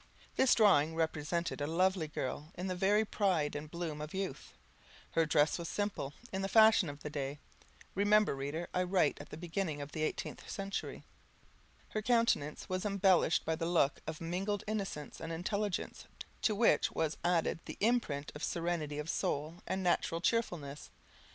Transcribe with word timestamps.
This 0.35 0.55
drawing 0.55 0.95
represented 0.95 1.61
a 1.61 1.67
lovely 1.67 2.07
girl 2.07 2.49
in 2.55 2.65
the 2.65 2.73
very 2.73 3.05
pride 3.05 3.55
and 3.55 3.69
bloom 3.69 4.01
of 4.01 4.15
youth; 4.15 4.51
her 5.11 5.27
dress 5.27 5.59
was 5.59 5.69
simple, 5.69 6.15
in 6.33 6.41
the 6.41 6.47
fashion 6.49 6.89
of 6.89 7.03
the 7.03 7.09
day 7.11 7.37
(remember, 7.93 8.35
reader, 8.35 8.67
I 8.73 8.81
write 8.81 9.21
at 9.21 9.29
the 9.29 9.37
beginning 9.37 9.79
of 9.79 9.91
the 9.91 10.01
eighteenth 10.01 10.49
century), 10.49 11.03
her 11.89 12.01
countenance 12.01 12.67
was 12.67 12.83
embellished 12.83 13.45
by 13.45 13.53
a 13.59 13.63
look 13.63 14.01
of 14.07 14.19
mingled 14.19 14.63
innocence 14.65 15.19
and 15.21 15.31
intelligence, 15.31 16.05
to 16.41 16.55
which 16.55 16.91
was 16.91 17.17
added 17.23 17.59
the 17.65 17.77
imprint 17.79 18.31
of 18.33 18.43
serenity 18.43 18.97
of 18.97 19.07
soul 19.07 19.57
and 19.67 19.83
natural 19.83 20.19
cheerfulness. 20.19 20.89